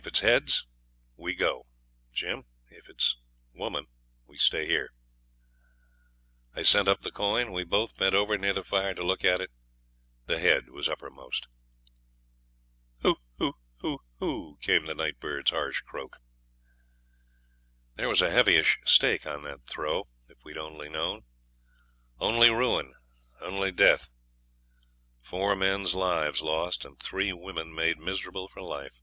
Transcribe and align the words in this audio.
'If 0.00 0.06
it's 0.06 0.20
head 0.20 0.48
we 1.16 1.34
go, 1.34 1.66
Jim; 2.12 2.46
if 2.70 2.88
it's 2.88 3.16
woman, 3.52 3.88
we 4.26 4.38
stay 4.38 4.64
here.' 4.64 4.94
I 6.54 6.62
sent 6.62 6.86
up 6.86 7.00
the 7.02 7.10
coin; 7.10 7.50
we 7.50 7.64
both 7.64 7.98
bent 7.98 8.14
over 8.14 8.38
near 8.38 8.52
the 8.52 8.62
fire 8.62 8.94
to 8.94 9.02
look 9.02 9.24
at 9.24 9.40
it. 9.40 9.50
The 10.26 10.38
head 10.38 10.68
was 10.68 10.88
uppermost. 10.88 11.48
'Hoo 13.02 13.16
hoo 13.38 13.54
hoo 13.80 13.98
hoo,' 14.20 14.56
came 14.62 14.86
the 14.86 14.94
night 14.94 15.18
bird's 15.18 15.50
harsh 15.50 15.80
croak. 15.80 16.18
There 17.96 18.08
was 18.08 18.22
a 18.22 18.30
heavyish 18.30 18.78
stake 18.84 19.26
on 19.26 19.42
that 19.42 19.66
throw, 19.66 20.06
if 20.28 20.38
we'd 20.44 20.56
only 20.56 20.88
known. 20.88 21.24
Only 22.20 22.50
ruin 22.50 22.94
only 23.40 23.72
death. 23.72 24.12
Four 25.22 25.56
men's 25.56 25.96
lives 25.96 26.40
lost, 26.40 26.84
and 26.84 27.00
three 27.00 27.32
women 27.32 27.74
made 27.74 27.98
miserable 27.98 28.46
for 28.46 28.62
life. 28.62 29.00